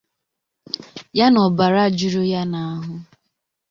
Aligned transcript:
ya 1.17 1.27
na 1.31 1.39
ọbara 1.47 1.83
juru 1.97 2.21
ya 2.31 2.41
n'ahụ 2.51 2.93